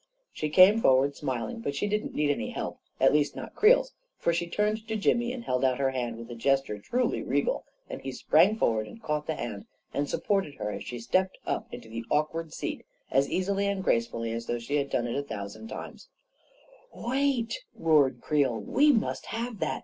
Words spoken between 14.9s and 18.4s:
it a thousand times I" Wait!" roared